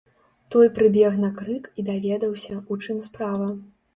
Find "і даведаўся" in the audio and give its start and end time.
1.83-2.55